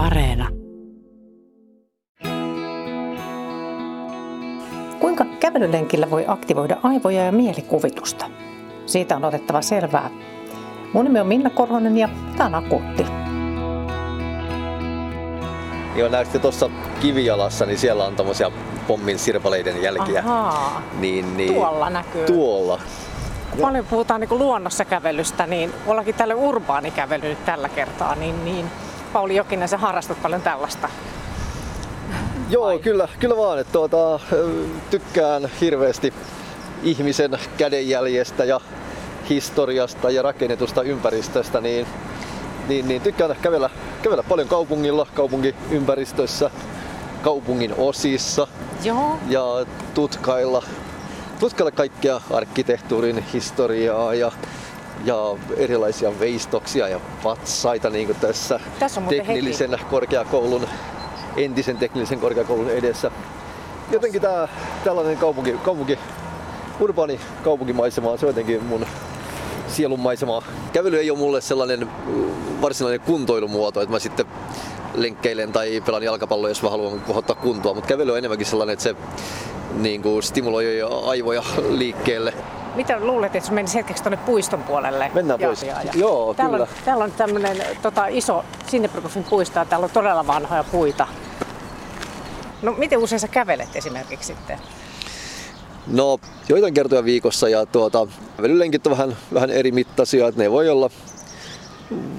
[0.00, 0.48] Areena.
[5.00, 8.26] Kuinka kävelylenkillä voi aktivoida aivoja ja mielikuvitusta?
[8.86, 10.10] Siitä on otettava selvää.
[10.92, 13.06] Mun nimi on Minna Korhonen ja tämä on Akuutti.
[15.96, 16.70] Joo, näette tuossa
[17.00, 18.50] kivijalassa, niin siellä on tommosia
[18.88, 20.20] pommin sirpaleiden jälkiä.
[20.20, 22.26] Ahaa, Niin, niin, tuolla näkyy.
[22.26, 22.80] Tuolla.
[23.50, 28.66] Kun paljon puhutaan niin luonnossa kävelystä, niin ollakin tälle urbaanikävely nyt tällä kertaa, niin, niin
[29.12, 30.88] Pauli Jokinen, sä harrastat paljon tällaista.
[32.50, 33.58] Joo, kyllä, kyllä vaan.
[33.58, 34.20] Että tuota,
[34.90, 36.14] tykkään hirveästi
[36.82, 38.60] ihmisen kädenjäljestä ja
[39.30, 41.86] historiasta ja rakennetusta ympäristöstä, niin,
[42.68, 43.70] niin, niin tykkään kävellä,
[44.02, 46.50] kävellä paljon kaupungilla, kaupunkiympäristössä,
[47.22, 48.46] kaupungin osissa
[48.84, 49.18] Joo.
[49.28, 49.44] ja
[49.94, 50.62] tutkailla,
[51.40, 54.32] tutkailla kaikkea arkkitehtuurin historiaa ja,
[55.04, 55.16] ja
[55.56, 60.66] erilaisia veistoksia ja patsaita niin kuin tässä, Tässä on teknillisen korkeakoulun,
[61.36, 63.10] entisen teknillisen korkeakoulun edessä.
[63.90, 64.48] Jotenkin tää,
[64.84, 65.98] tällainen kaupunki, kaupunki,
[66.80, 68.86] urbaani kaupunkimaisema, se on jotenkin mun
[69.68, 70.42] sielunmaisema.
[70.72, 74.26] Kävely ei ole mulle sellainen mm, varsinainen kuntoilumuoto, että mä sitten
[74.94, 78.82] lenkkeilen tai pelaan jalkapalloa, jos mä haluan kohottaa kuntoa, mutta kävely on enemmänkin sellainen, että
[78.82, 78.94] se
[79.74, 80.64] niin kuin stimuloi
[81.06, 82.34] aivoja liikkeelle.
[82.74, 85.10] Mitä luulet, että menisi hetkeksi tuonne puiston puolelle?
[85.14, 85.66] Mennään pois.
[85.94, 86.68] Joo, täällä kyllä.
[86.70, 91.06] On, täällä on tämmöinen tota, iso Sinnebrykofin puisto ja täällä on todella vanhoja puita.
[92.62, 94.58] No miten usein sä kävelet esimerkiksi sitten?
[95.86, 96.18] No,
[96.48, 100.90] joitain kertoja viikossa ja tuota, kävelylenkit on vähän, vähän eri mittaisia, että ne voi olla,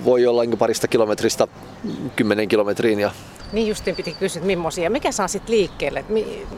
[0.06, 1.48] voi olla niin parista kilometristä
[2.16, 3.12] kymmenen kilometriin ja
[3.52, 4.90] Niin justiin piti kysyä, että millaisia.
[4.90, 6.06] Mikä saa sitten liikkeelle?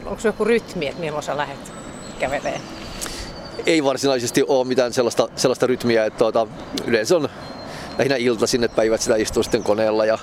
[0.06, 1.72] Onko se joku rytmi, että milloin sä lähdet
[2.18, 2.60] kävelee?
[3.66, 6.46] Ei varsinaisesti ole mitään sellaista, sellaista rytmiä, että tuota,
[6.86, 7.28] yleensä on
[7.98, 10.18] lähinnä iltaisin, että päivät sitä istuu sitten koneella ja,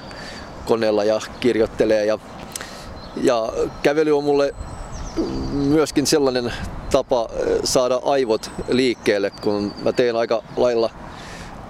[0.66, 2.06] koneella ja kirjoittelee.
[2.06, 2.20] Ja,
[3.24, 3.54] ja
[3.84, 4.56] kävely on mulle
[5.54, 6.54] myöskin sellainen
[6.92, 10.90] tapa eh, saada aivot liikkeelle, kun mä teen aika lailla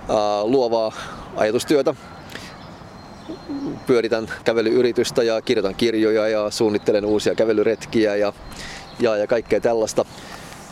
[0.09, 0.91] ää, luovaa
[1.35, 1.95] ajatustyötä.
[3.87, 8.33] Pyöritän kävelyyritystä ja kirjoitan kirjoja ja suunnittelen uusia kävelyretkiä ja,
[8.99, 10.05] ja, ja kaikkea tällaista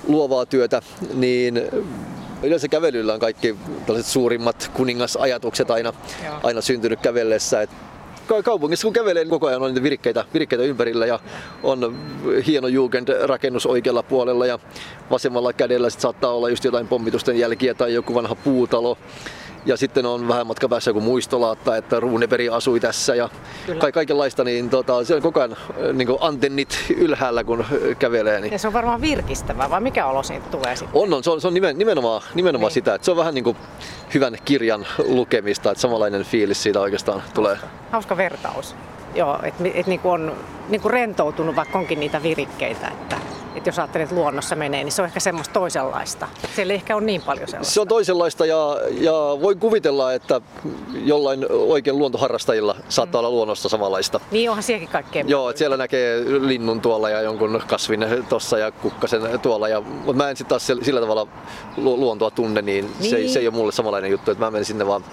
[0.08, 0.82] luovaa työtä,
[1.14, 1.62] niin
[2.44, 3.56] yleensä kävelyllä on kaikki
[3.86, 5.94] tällaiset suurimmat kuningasajatukset aina,
[6.26, 6.36] Joo.
[6.44, 7.62] aina syntynyt kävellessä.
[7.62, 7.70] Et
[8.28, 11.20] ka- kaupungissa kun kävelee, niin koko ajan on niitä virikkeitä, virikkeitä ympärillä ja
[11.64, 11.98] on
[12.48, 14.60] hieno Jugend-rakennus oikealla puolella ja
[15.12, 18.98] vasemmalla kädellä sit saattaa olla just jotain pommitusten jälkiä tai joku vanha puutalo.
[19.66, 23.30] Ja sitten on vähän matka päässä joku muistolaatta, että Ruuneperi asui tässä ja
[23.80, 25.58] ka- kaikenlaista, niin tota, se on koko ajan
[25.94, 27.66] niin antennit ylhäällä kun
[28.00, 28.40] kävelee.
[28.42, 28.52] Niin.
[28.52, 31.02] Ja se on varmaan virkistävää, vai mikä olo siitä tulee sitten?
[31.02, 31.24] On, on.
[31.24, 32.74] Se on, se on nimen, nimenomaan, nimenomaan Niin.
[32.74, 33.58] sitä, että se on vähän niin kuin
[34.14, 37.58] hyvän kirjan lukemista, että samanlainen fiilis siitä oikeastaan tulee.
[37.92, 38.76] Hauska vertaus.
[39.16, 40.36] Joo, että et niinku on
[40.70, 42.88] niinku rentoutunut, vaikka onkin niitä virikkeitä.
[42.88, 43.18] Että
[43.56, 46.28] et jos ajattelet, että luonnossa menee, niin se on ehkä semmoista toisenlaista.
[46.56, 47.74] Siellä ei ehkä ole niin paljon sellaista.
[47.74, 49.12] Se on toisenlaista ja, ja
[49.42, 50.42] voi kuvitella, että
[50.94, 54.20] jollain oikein luontoharrastajilla saattaa olla luonnosta samanlaista.
[54.32, 55.24] Niin onhan sielläkin kaikkea.
[55.28, 59.68] Joo, että siellä näkee linnun tuolla ja jonkun kasvin tuossa ja kukkasen tuolla.
[59.68, 61.28] Ja, mutta mä en sitten taas sillä tavalla
[61.78, 63.30] lu- luontoa tunne, niin, Se, Niin.
[63.30, 65.04] se ei ole mulle samanlainen juttu, että mä menen sinne vaan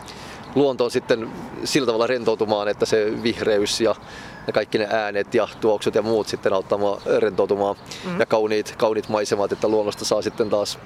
[0.55, 1.31] luontoon sitten
[1.65, 3.95] sillä tavalla rentoutumaan, että se vihreys ja,
[4.47, 7.77] ja kaikki ne äänet ja tuoksut ja muut sitten auttaa mua rentoutumaan.
[8.05, 8.21] Mm.
[8.21, 10.79] Ja kauniit, kauniit maisemat, että luonnosta saa sitten taas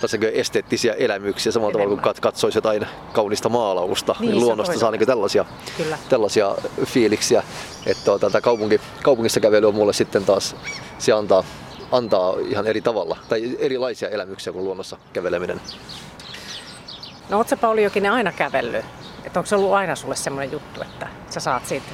[0.00, 2.16] taas kuin esteettisiä elämyksiä samalla tavalla kuin Enemmän.
[2.16, 5.44] kat- katsoisi jotain kaunista maalausta, Niin, niin, luonnosta saa niin tällaisia,
[5.76, 5.98] Kyllä.
[6.08, 6.54] tällaisia
[6.84, 7.42] fiiliksiä.
[7.86, 10.56] Että tuota, tämä kaupunki, kaupungissa kävely on mulle sitten taas,
[10.98, 11.44] se antaa,
[11.92, 15.60] antaa ihan eri tavalla tai erilaisia elämyksiä kuin luonnossa käveleminen.
[17.28, 18.84] No oot sä Pauli Jokinen aina kävellyt?
[19.24, 21.86] Että onko se ollut aina sulle semmoinen juttu, että sä saat siitä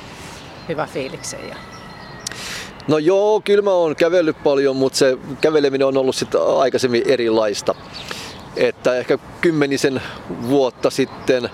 [0.70, 1.48] hyvä fiiliksen?
[1.48, 1.56] Ja...
[2.88, 7.74] No joo, kyllä mä oon kävellyt paljon, mutta se käveleminen on ollut sitten aikaisemmin erilaista.
[8.56, 10.02] Että ehkä kymmenisen
[10.48, 11.50] vuotta sitten,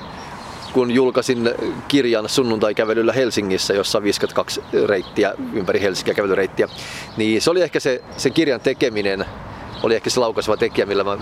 [0.72, 1.50] kun julkaisin
[1.88, 6.68] kirjan sunnuntai-kävelyllä Helsingissä, jossa on 52 reittiä ympäri Helsinkiä kävelyreittiä,
[7.16, 9.24] niin se oli ehkä se, sen kirjan tekeminen,
[9.82, 11.16] oli ehkä se laukaiseva tekijä, millä mä,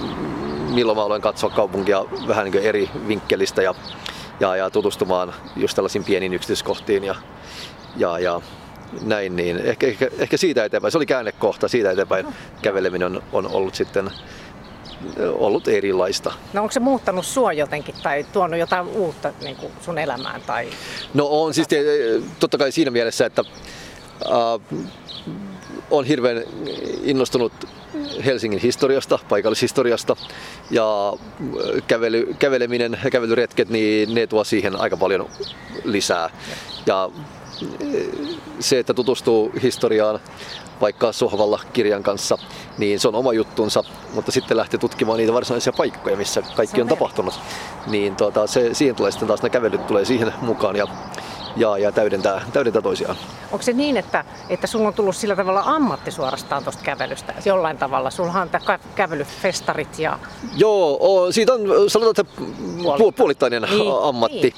[0.75, 3.75] milloin mä aloin katsoa kaupunkia vähän niin eri vinkkelistä ja,
[4.41, 7.15] ja, ja tutustumaan just tällaisiin pieniin yksityiskohtiin ja,
[7.97, 8.41] ja, ja
[9.03, 12.27] näin, niin ehkä, ehkä, ehkä siitä eteenpäin, se oli käännekohta, siitä eteenpäin
[12.63, 14.11] käveleminen on, on ollut sitten
[15.35, 16.33] ollut erilaista.
[16.53, 20.41] No onko se muuttanut sua jotenkin tai tuonut jotain uutta niin kuin sun elämään?
[20.41, 20.69] Tai...
[21.15, 21.69] No on siis
[22.41, 23.45] totta kai siinä mielessä, että
[24.27, 24.79] äh,
[25.91, 26.43] on hirveän
[27.03, 27.53] innostunut
[28.25, 30.17] Helsingin historiasta, paikallishistoriasta
[30.71, 31.13] ja
[31.87, 35.31] kävely, käveleminen ja kävelyretket, niin ne tuo siihen aika paljon
[35.85, 36.31] lisää.
[36.87, 37.11] Ja
[38.61, 40.21] se, että tutustuu historiaan
[40.81, 42.39] vaikka sohvalla kirjan kanssa,
[42.79, 43.83] niin se on oma juttunsa,
[44.15, 47.35] mutta sitten lähtee tutkimaan niitä varsinaisia paikkoja, missä kaikki on, on tapahtunut.
[47.87, 50.87] Niin tuota, se, siihen tulee sitten taas ne kävelyt tulee siihen mukaan ja,
[51.57, 53.17] ja, ja täydentää, täydentää toisiaan.
[53.53, 57.79] Onko se niin, että, että sulla on tullut sillä tavalla ammatti suorastaan tuosta kävelystä jollain
[57.79, 58.11] tavalla?
[58.11, 60.19] Sulla on tämä kävelyfestarit ja...
[60.57, 62.43] Joo, o, siitä on sanotaan, että
[62.83, 63.13] Puoli.
[63.13, 64.41] puolittainen niin, ammatti.
[64.41, 64.55] Niin.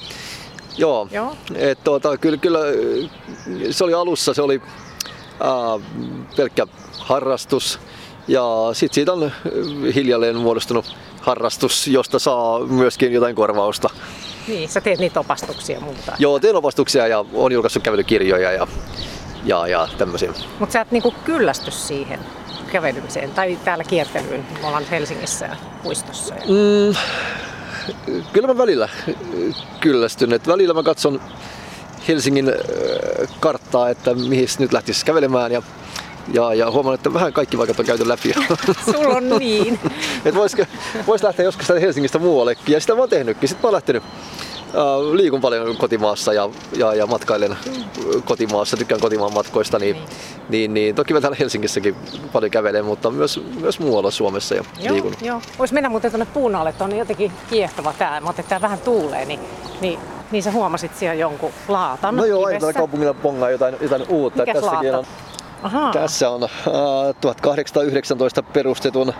[0.77, 1.37] Joo, Joo.
[1.55, 2.59] Et, tuota, kyllä, kyllä
[3.71, 4.61] se oli alussa, se oli
[5.39, 5.79] ää,
[6.35, 6.67] pelkkä
[6.99, 7.79] harrastus
[8.27, 8.43] ja
[8.73, 9.31] sitten siitä on
[9.95, 13.89] hiljalleen muodostunut harrastus, josta saa myöskin jotain korvausta.
[14.47, 16.15] Niin, sä teet niitä opastuksia muuta.
[16.19, 18.67] Joo, teen opastuksia ja on julkaissut kävelykirjoja ja,
[19.43, 20.33] ja, ja tämmöisiä.
[20.59, 22.19] Mutta sä et niinku kyllästy siihen
[22.71, 24.45] kävelymiseen tai täällä kiertelyyn.
[24.61, 26.35] Me ollaan Helsingissä ja puistossa.
[26.35, 26.41] Ja...
[26.41, 26.95] Mm,
[28.33, 28.89] kyllä mä välillä
[29.79, 30.33] kyllästyn.
[30.33, 31.21] Et välillä mä katson
[32.07, 32.53] Helsingin
[33.39, 35.61] karttaa, että mihin nyt lähtisi kävelemään ja
[36.33, 38.33] ja, ja huomaan, että vähän kaikki vaikka on käyty läpi.
[38.95, 39.79] Sulla on niin.
[40.25, 40.55] että vois,
[41.07, 43.49] vois lähteä joskus Helsingistä muuallekin ja sitä mä oon tehnytkin.
[43.49, 44.09] Sitten mä oon lähtenyt äh,
[45.11, 47.57] liikun paljon kotimaassa ja, ja, ja matkailen
[48.25, 50.05] kotimaassa, tykkään kotimaan matkoista, niin, niin.
[50.49, 51.95] niin, niin toki mä täällä Helsingissäkin
[52.33, 55.13] paljon kävelen, mutta myös, myös muualla Suomessa ja joo, liikun.
[55.21, 58.21] Joo, Voisi mennä muuten tuonne puun alle, on jotenkin kiehtova tää.
[58.21, 59.39] Mä että tää vähän tuulee, niin,
[59.81, 59.99] niin
[60.31, 64.45] niin sä huomasit siellä jonkun laatan No joo, aina kaupungilla pongaa jotain, jotain uutta.
[64.45, 64.97] Mikäs Tässäkin laata?
[64.97, 65.05] on
[65.63, 65.91] Aha.
[65.93, 66.49] Tässä on äh,
[67.21, 69.13] 1819 perustetun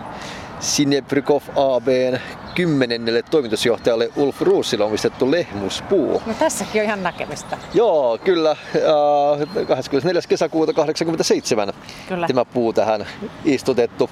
[0.60, 2.18] Sinebrykov ABn
[2.54, 6.22] kymmenennelle toimitusjohtajalle Ulf Ruusille omistettu lehmuspuu.
[6.26, 7.58] No tässäkin on ihan näkemistä.
[7.74, 8.50] Joo, kyllä.
[8.50, 10.20] Äh, 24.
[10.28, 11.72] kesäkuuta 87
[12.08, 12.26] kyllä.
[12.26, 13.06] tämä puu tähän
[13.44, 14.10] istutettu.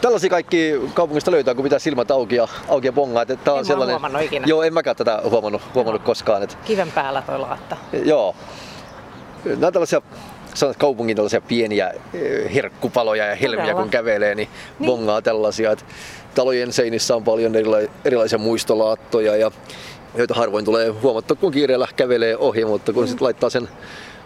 [0.00, 3.22] Tällaisia kaikki kaupungista löytää, kun pitää silmät auki ja, auki ja bongaa.
[3.22, 3.94] Että tää on en sellainen...
[3.94, 4.46] huomannut ikinä.
[4.46, 6.42] Joo, en mäkään tätä huomannut, huomannut koskaan.
[6.42, 6.56] Että...
[6.64, 7.76] Kiven päällä toi laatta.
[8.04, 8.34] Joo.
[9.44, 10.02] Nämä tällaisia
[10.54, 13.80] sanotaan, kaupungin tällaisia pieniä eh, herkkupaloja ja helmiä Todella.
[13.80, 14.48] kun kävelee, niin,
[14.78, 14.86] niin.
[14.86, 15.72] bongaa tällaisia.
[15.72, 15.84] Että
[16.34, 17.52] talojen seinissä on paljon
[18.04, 19.50] erilaisia muistolaattoja ja
[20.14, 23.08] joita harvoin tulee huomattua, kun kiireellä kävelee ohi, mutta kun mm.
[23.08, 23.68] sitten laittaa sen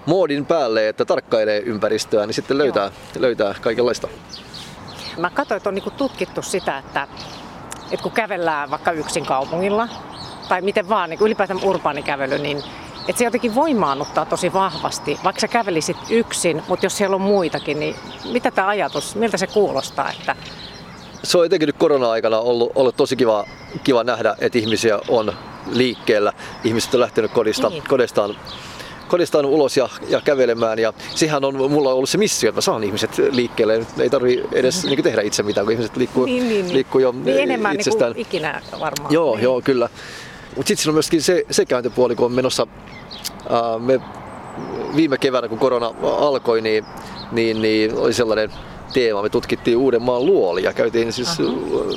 [0.07, 4.09] moodin päälle, että tarkkailee ympäristöä, niin sitten löytää, löytää kaikenlaista.
[5.17, 7.09] Mä katsoin, että on niinku tutkittu sitä, että,
[7.91, 9.89] että kun kävellään vaikka yksin kaupungilla,
[10.49, 12.63] tai miten vaan, niin ylipäätään urbaanikävely, niin
[13.09, 17.81] että se jotenkin voimaannuttaa tosi vahvasti, vaikka sä kävelisit yksin, mutta jos siellä on muitakin,
[17.81, 17.95] niin
[18.33, 20.11] mitä tämä ajatus, miltä se kuulostaa?
[20.11, 20.37] Että...
[21.25, 23.45] Se on etenkin nyt korona-aikana ollut, ollut tosi kiva,
[23.85, 25.33] kiva nähdä, että ihmisiä on
[25.73, 26.33] liikkeellä.
[26.65, 27.83] Ihmiset on lähtenyt kodista, niin.
[27.89, 28.37] kodistaan
[29.13, 30.79] kodistaan ulos ja, ja kävelemään.
[30.79, 33.87] Ja sehän on mulla ollut se missio, että mä saan ihmiset liikkeelle.
[33.99, 36.75] Ei tarvi edes niin tehdä itse mitään, kun ihmiset liikkuu, niin, niin, niin.
[36.75, 38.13] liikkuu jo niin enemmän itsestään.
[38.13, 39.13] Niin kuin ikinä varmaan.
[39.13, 39.45] Joo, niin.
[39.45, 39.89] joo, kyllä.
[40.57, 42.67] Mutta sitten siinä on myöskin se, se kääntöpuoli, kun on menossa,
[43.51, 44.01] ää, me
[44.97, 46.85] viime keväänä kun korona alkoi, niin,
[47.33, 48.53] niin, niin oli sellainen
[48.93, 49.23] teema.
[49.23, 50.73] Me tutkittiin Uudenmaan luolia.
[50.73, 51.29] Käytiin siis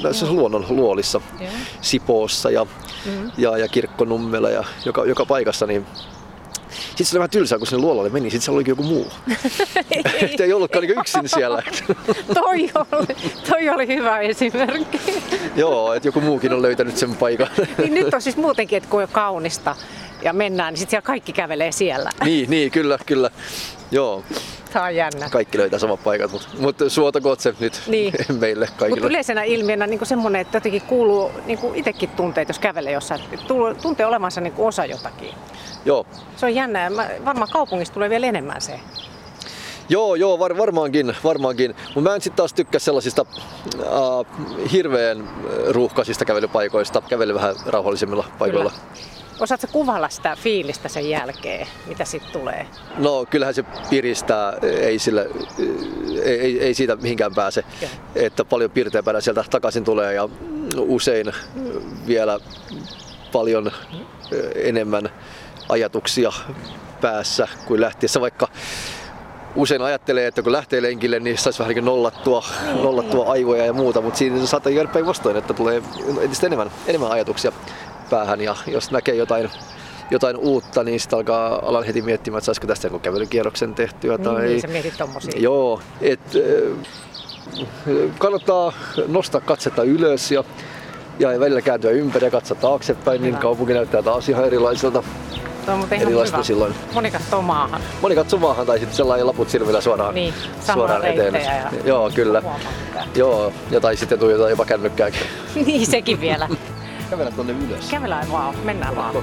[0.03, 1.53] näissä luonnon luolissa yeah.
[1.81, 3.31] Sipoossa ja, mm-hmm.
[3.37, 5.65] ja, ja Kirkkonummella ja joka, joka paikassa.
[5.67, 5.85] Niin
[6.95, 9.11] sitten se oli vähän tylsää, kun sinne luolalle meni, sitten siellä olikin joku muu.
[9.91, 10.35] ei.
[10.39, 11.63] ei ollutkaan niin yksin siellä.
[12.33, 12.71] toi, oli,
[13.49, 14.99] toi oli hyvä esimerkki.
[15.55, 17.47] Joo, että joku muukin on löytänyt sen paikan.
[17.77, 19.75] niin nyt on siis muutenkin, että kun on kaunista
[20.21, 22.09] ja mennään, niin sitten siellä kaikki kävelee siellä.
[22.23, 23.29] niin, niin, kyllä, kyllä.
[23.91, 24.23] Joo.
[24.73, 25.29] Tämä on jännä.
[25.29, 28.13] Kaikki löytää samat paikat, mutta, mutta suotakoot se nyt niin.
[28.39, 28.89] meille kaikille.
[28.89, 33.21] Mutta yleisenä ilmiönä niin semmoinen, että jotenkin kuuluu niin itsekin tunteet, jos kävelee jossain,
[33.81, 35.33] tuntee olevansa niin osa jotakin.
[35.85, 36.05] Joo.
[36.35, 36.91] Se on jännä
[37.25, 38.79] varmaan kaupungissa tulee vielä enemmän se.
[39.89, 41.75] Joo, joo, var, varmaankin, varmaankin.
[41.95, 43.25] Mutta mä en sitten taas tykkää sellaisista
[43.79, 45.29] äh, hirveän
[45.69, 47.01] ruuhkaisista kävelypaikoista.
[47.01, 48.69] Kävely vähän rauhallisemmilla paikoilla.
[48.69, 49.15] Kyllä.
[49.39, 52.67] Osaatko kuvailla sitä fiilistä sen jälkeen, mitä sitten tulee?
[52.97, 55.29] No kyllähän se piristää, ei, sille,
[56.23, 57.63] ei, ei siitä mihinkään pääse.
[57.81, 57.87] Ja.
[58.15, 60.29] Että paljon pirteämpänä sieltä takaisin tulee ja
[60.77, 61.31] usein
[62.07, 62.39] vielä
[63.31, 63.71] paljon
[64.55, 65.09] enemmän
[65.69, 66.31] ajatuksia
[67.01, 68.47] päässä kuin lähtiessä, vaikka
[69.55, 73.31] usein ajattelee, että kun lähtee lenkille, niin saisi vähän niin nollattua, niin, nollattua niin.
[73.31, 75.81] aivoja ja muuta, mutta siinä saattaa jäädä päinvastoin, että tulee
[76.21, 77.51] entistä enemmän, enemmän ajatuksia
[78.09, 79.49] päähän ja jos näkee jotain,
[80.11, 84.17] jotain uutta, niin sitten alkaa alan heti miettimään, että saisiko tästä joku kävelykierroksen tehtyä.
[84.17, 84.45] Niin, tai...
[84.45, 85.33] niin sä mietit tommosia.
[85.35, 86.19] Joo, et,
[88.17, 88.73] kannattaa
[89.07, 90.43] nostaa katsetta ylös ja,
[91.19, 93.37] ja välillä kääntyä ympäri ja katsoa taaksepäin, niin Hyvä.
[93.37, 95.03] niin kaupunki näyttää taas ihan erilaiselta.
[95.65, 96.43] Tuo on erilaista hyvä.
[96.43, 96.75] silloin.
[96.93, 97.81] Moni katsoo maahan.
[98.01, 100.33] Moni katsoo maahan tai sitten sellainen laput silmillä suoraan, niin,
[100.73, 101.35] suoraan eteen.
[101.35, 102.41] Ja Joo, kyllä.
[103.15, 105.21] Joo, ja tai sitten tuijotaan jopa kännykkääkin.
[105.65, 106.49] niin, sekin vielä.
[107.09, 107.89] Kävellä tuonne ylös.
[107.91, 109.15] Kävellään vaan, mennään vaan.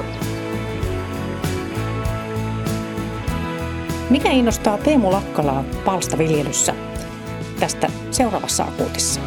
[4.10, 6.74] Mikä innostaa Teemu Lakkalaa palstaviljelyssä?
[7.60, 9.20] Tästä seuraavassa akuutissa.